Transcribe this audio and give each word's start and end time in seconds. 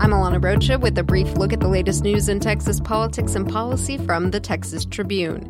I'm 0.00 0.12
Alana 0.12 0.42
Rocha 0.42 0.78
with 0.78 0.96
a 0.96 1.02
brief 1.02 1.30
look 1.36 1.52
at 1.52 1.60
the 1.60 1.68
latest 1.68 2.02
news 2.04 2.30
in 2.30 2.40
Texas 2.40 2.80
politics 2.80 3.34
and 3.34 3.46
policy 3.46 3.98
from 3.98 4.30
the 4.30 4.40
Texas 4.40 4.86
Tribune. 4.86 5.44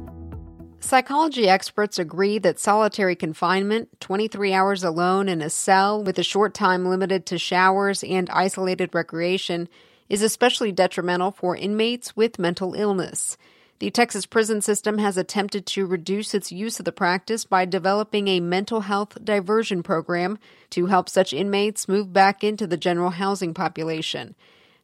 Psychology 0.81 1.49
experts 1.49 2.01
agree 2.01 2.41
that 2.41 2.59
solitary 2.59 3.15
confinement, 3.15 3.89
23 4.01 4.53
hours 4.53 4.83
alone 4.83 5.29
in 5.29 5.41
a 5.41 5.49
cell 5.49 6.03
with 6.03 6.19
a 6.19 6.25
short 6.25 6.53
time 6.53 6.85
limited 6.85 7.27
to 7.27 7.39
showers 7.39 8.03
and 8.03 8.29
isolated 8.31 8.93
recreation, 8.93 9.69
is 10.09 10.21
especially 10.21 10.73
detrimental 10.73 11.31
for 11.31 11.55
inmates 11.55 12.17
with 12.17 12.41
mental 12.41 12.75
illness. 12.75 13.39
The 13.81 13.91
Texas 13.91 14.27
prison 14.27 14.61
system 14.61 14.99
has 14.99 15.17
attempted 15.17 15.65
to 15.69 15.87
reduce 15.87 16.35
its 16.35 16.53
use 16.53 16.79
of 16.79 16.85
the 16.85 16.93
practice 16.93 17.47
by 17.47 17.65
developing 17.65 18.29
a 18.29 18.39
mental 18.39 18.83
health 18.83 19.17
diversion 19.25 19.83
program 19.83 20.39
to 20.69 20.87
help 20.87 21.09
such 21.09 21.33
inmates 21.33 21.89
move 21.89 22.13
back 22.13 22.45
into 22.45 22.67
the 22.67 22.77
general 22.77 23.09
housing 23.09 23.55
population. 23.55 24.35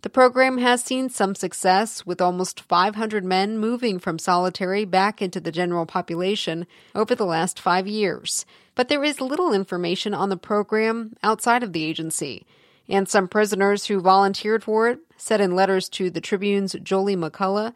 The 0.01 0.09
program 0.09 0.57
has 0.59 0.83
seen 0.83 1.11
some 1.11 1.35
success, 1.35 2.07
with 2.07 2.23
almost 2.23 2.63
500 2.63 3.23
men 3.23 3.59
moving 3.59 3.99
from 3.99 4.19
solitary 4.19 4.87
back 4.87 5.21
into 5.21 5.41
the 5.41 5.53
general 5.53 5.85
population 5.85 6.67
over 6.95 7.15
the 7.15 7.27
last 7.27 7.61
five 7.61 7.87
years. 7.87 8.47
But 8.75 8.89
there 8.89 9.05
is 9.05 9.21
little 9.21 9.53
information 9.53 10.15
on 10.15 10.31
the 10.31 10.39
program 10.39 11.17
outside 11.23 11.63
of 11.63 11.75
the 11.75 11.85
agency. 11.85 12.47
And 12.89 13.07
some 13.07 13.29
prisoners 13.29 13.87
who 13.87 14.01
volunteered 14.01 14.65
for 14.65 14.89
it 14.89 15.01
said 15.19 15.43
in 15.43 15.55
letters 15.55 15.91
to 15.91 16.09
the 16.09 16.23
Tribune's 16.23 16.75
Jolie 16.83 17.17
McCullough 17.17 17.75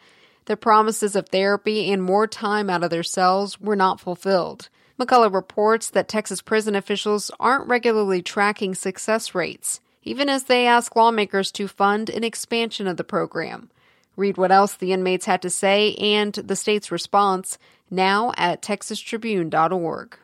the 0.51 0.57
promises 0.57 1.15
of 1.15 1.29
therapy 1.29 1.93
and 1.93 2.03
more 2.03 2.27
time 2.27 2.69
out 2.69 2.83
of 2.83 2.91
their 2.91 3.05
cells 3.05 3.61
were 3.61 3.77
not 3.77 4.01
fulfilled. 4.01 4.69
McCullough 4.99 5.33
reports 5.33 5.91
that 5.91 6.09
Texas 6.09 6.43
prison 6.43 6.75
officials 6.75 7.31
aren't 7.39 7.69
regularly 7.69 8.21
tracking 8.21 8.75
success 8.75 9.33
rates, 9.33 9.81
even 10.03 10.29
as 10.29 10.43
they 10.43 10.67
ask 10.67 10.97
lawmakers 10.97 11.53
to 11.53 11.69
fund 11.69 12.11
an 12.11 12.25
expansion 12.25 12.89
of 12.89 12.97
the 12.97 13.05
program. 13.05 13.71
Read 14.17 14.37
what 14.37 14.51
else 14.51 14.75
the 14.75 14.93
inmates 14.93 15.27
had 15.27 15.41
to 15.43 15.51
say 15.51 15.95
and 15.95 16.35
the 16.35 16.57
state's 16.57 16.91
response 16.91 17.57
now 17.89 18.33
at 18.37 18.61
texastribune.org. 18.61 20.19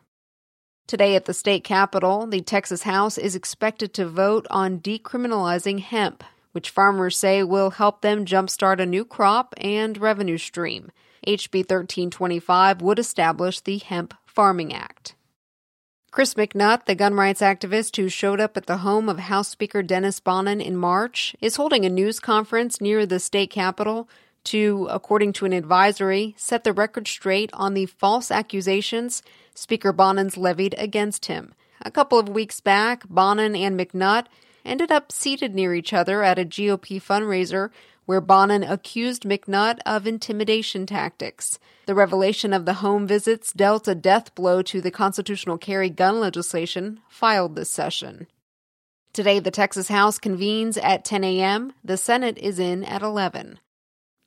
Today 0.89 1.15
at 1.15 1.27
the 1.27 1.35
state 1.35 1.63
capitol, 1.63 2.27
the 2.27 2.41
Texas 2.41 2.83
House 2.83 3.17
is 3.17 3.37
expected 3.37 3.95
to 3.95 4.09
vote 4.09 4.49
on 4.51 4.81
decriminalizing 4.81 5.79
hemp 5.79 6.25
which 6.57 6.71
farmers 6.71 7.19
say 7.19 7.43
will 7.43 7.73
help 7.73 8.01
them 8.01 8.25
jumpstart 8.25 8.81
a 8.81 8.87
new 8.87 9.05
crop 9.05 9.53
and 9.59 9.99
revenue 9.99 10.39
stream. 10.39 10.91
HB 11.27 11.71
1325 11.71 12.81
would 12.81 12.99
establish 12.99 13.61
the 13.61 13.77
Hemp 13.77 14.15
Farming 14.25 14.73
Act. 14.73 15.15
Chris 16.11 16.33
McNutt, 16.33 16.87
the 16.87 16.95
gun 16.95 17.13
rights 17.13 17.43
activist 17.43 17.97
who 17.97 18.09
showed 18.09 18.41
up 18.41 18.57
at 18.57 18.65
the 18.65 18.79
home 18.79 19.11
of 19.11 19.19
House 19.19 19.49
Speaker 19.49 19.83
Dennis 19.83 20.19
Bonnen 20.19 20.65
in 20.65 20.79
March, 20.79 21.37
is 21.43 21.57
holding 21.57 21.85
a 21.85 21.91
news 21.91 22.21
conference 22.21 22.81
near 22.81 23.05
the 23.05 23.21
state 23.21 23.51
capitol 23.51 24.09
to, 24.45 24.89
according 24.91 25.35
to 25.35 25.45
an 25.45 25.53
advisory, 25.53 26.35
set 26.39 26.65
the 26.65 26.73
record 26.73 27.07
straight 27.07 27.51
on 27.53 27.75
the 27.75 27.85
false 27.85 28.31
accusations 28.31 29.23
Speaker 29.55 29.93
Bonnen's 29.93 30.39
levied 30.39 30.75
against 30.79 31.27
him. 31.27 31.53
A 31.83 31.91
couple 31.91 32.19
of 32.19 32.31
weeks 32.31 32.61
back, 32.61 33.07
Bonnen 33.09 33.55
and 33.55 33.79
McNutt 33.79 34.25
ended 34.67 34.93
up 34.93 35.11
seated 35.11 35.55
near 35.55 35.75
each 35.75 35.93
other 35.93 36.23
at 36.23 36.39
a 36.39 36.45
GOP 36.45 37.01
fundraiser 37.01 37.71
where 38.05 38.23
Bonnen 38.23 38.69
accused 38.69 39.25
McNutt 39.25 39.79
of 39.85 40.07
intimidation 40.07 40.87
tactics. 40.87 41.59
The 41.87 41.95
revelation 41.95 42.53
of 42.53 42.65
the 42.65 42.75
home 42.75 43.07
visits 43.07 43.53
dealt 43.53 43.89
a 43.89 43.95
death 43.95 44.35
blow 44.35 44.63
to 44.63 44.81
the 44.81 44.91
constitutional 44.91 45.59
carry 45.59 45.91
gun 45.91 46.21
legislation 46.21 47.01
filed 47.09 47.55
this 47.55 47.71
session. 47.71 48.27
Today, 49.13 49.39
the 49.39 49.51
Texas 49.51 49.89
House 49.89 50.19
convenes 50.19 50.77
at 50.77 51.05
10 51.05 51.25
a.m., 51.25 51.73
the 51.83 51.97
Senate 51.97 52.39
is 52.39 52.59
in 52.59 52.85
at 52.85 53.03
11. 53.03 53.59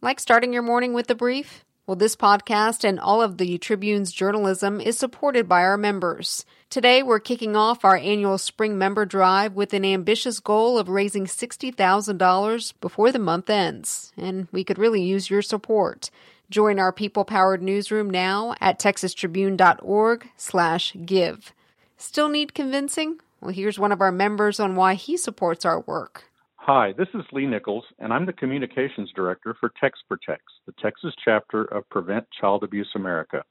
Like 0.01 0.19
starting 0.19 0.51
your 0.51 0.63
morning 0.63 0.93
with 0.93 1.09
a 1.11 1.15
brief? 1.15 1.63
Well, 1.89 1.95
this 1.95 2.15
podcast 2.15 2.87
and 2.87 2.99
all 2.99 3.19
of 3.19 3.39
the 3.39 3.57
Tribune's 3.57 4.11
journalism 4.11 4.79
is 4.79 4.99
supported 4.99 5.49
by 5.49 5.63
our 5.63 5.75
members. 5.75 6.45
Today, 6.69 7.01
we're 7.01 7.19
kicking 7.19 7.55
off 7.55 7.83
our 7.83 7.97
annual 7.97 8.37
spring 8.37 8.77
member 8.77 9.07
drive 9.07 9.55
with 9.55 9.73
an 9.73 9.83
ambitious 9.83 10.39
goal 10.39 10.77
of 10.77 10.87
raising 10.87 11.25
$60,000 11.25 12.73
before 12.79 13.11
the 13.11 13.17
month 13.17 13.49
ends, 13.49 14.13
and 14.15 14.47
we 14.51 14.63
could 14.63 14.77
really 14.77 15.01
use 15.01 15.31
your 15.31 15.41
support. 15.41 16.11
Join 16.51 16.77
our 16.77 16.93
people-powered 16.93 17.63
newsroom 17.63 18.11
now 18.11 18.53
at 18.61 18.77
texastribune.org/give. 18.77 21.53
Still 21.97 22.29
need 22.29 22.53
convincing? 22.53 23.19
Well, 23.41 23.51
here's 23.51 23.79
one 23.79 23.91
of 23.91 24.01
our 24.01 24.11
members 24.11 24.59
on 24.59 24.75
why 24.75 24.93
he 24.93 25.17
supports 25.17 25.65
our 25.65 25.79
work. 25.79 26.28
Hi, 26.71 26.93
this 26.95 27.07
is 27.15 27.23
Lee 27.31 27.47
Nichols, 27.47 27.83
and 27.97 28.13
I'm 28.13 28.27
the 28.27 28.33
Communications 28.33 29.11
Director 29.15 29.55
for 29.59 29.71
Tex 29.81 29.97
Protects, 30.07 30.53
the 30.67 30.73
Texas 30.79 31.15
chapter 31.25 31.63
of 31.63 31.89
Prevent 31.89 32.27
Child 32.39 32.63
Abuse 32.63 32.91
America. 32.93 33.41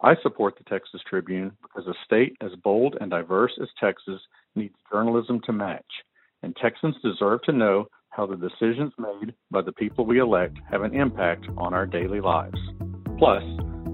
I 0.00 0.14
support 0.22 0.54
the 0.56 0.62
Texas 0.70 1.00
Tribune 1.10 1.50
because 1.62 1.88
a 1.88 1.94
state 2.04 2.36
as 2.40 2.52
bold 2.62 2.96
and 3.00 3.10
diverse 3.10 3.50
as 3.60 3.66
Texas 3.80 4.20
needs 4.54 4.76
journalism 4.88 5.40
to 5.46 5.52
match, 5.52 5.84
and 6.44 6.54
Texans 6.54 6.94
deserve 7.02 7.42
to 7.42 7.52
know 7.52 7.86
how 8.10 8.24
the 8.24 8.36
decisions 8.36 8.92
made 8.96 9.34
by 9.50 9.62
the 9.62 9.72
people 9.72 10.06
we 10.06 10.20
elect 10.20 10.56
have 10.70 10.82
an 10.82 10.94
impact 10.94 11.46
on 11.56 11.74
our 11.74 11.86
daily 11.86 12.20
lives. 12.20 12.60
Plus, 13.18 13.42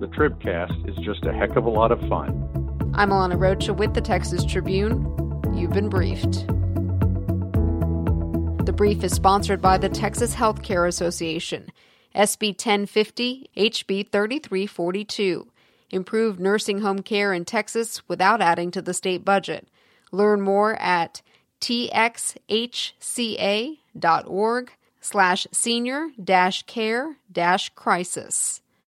the 0.01 0.11
Tribcast 0.15 0.87
is 0.87 1.03
just 1.03 1.25
a 1.25 1.33
heck 1.33 1.57
of 1.57 1.65
a 1.65 1.71
lot 1.71 1.93
of 1.93 2.01
fun. 2.11 2.93
I'm 2.95 3.09
Alana 3.09 3.41
Rocha 3.41 3.73
with 3.73 3.95
the 3.95 4.03
Texas 4.03 4.45
Tribune. 4.45 5.11
You've 5.55 5.73
been 5.73 5.89
briefed. 5.89 6.45
The 8.67 8.73
brief 8.73 9.05
is 9.05 9.13
sponsored 9.13 9.63
by 9.63 9.79
the 9.79 9.89
Texas 9.89 10.35
Healthcare 10.35 10.89
Association, 10.89 11.71
SB 12.17 12.49
1050, 12.49 13.49
HB 13.57 14.11
3342. 14.11 15.47
Improve 15.91 16.41
nursing 16.41 16.81
home 16.81 17.03
care 17.03 17.33
in 17.33 17.45
Texas 17.45 18.03
without 18.09 18.43
adding 18.43 18.73
to 18.73 18.83
the 18.83 18.93
state 18.93 19.25
budget. 19.25 19.69
Learn 20.11 20.41
more 20.41 20.75
at 20.83 21.23
txhca.org 21.61 21.93
slash 25.01 25.47
senior 25.53 26.09
dash 26.23 26.65
care 26.65 27.19
dash 27.31 27.69
crisis. 27.69 28.63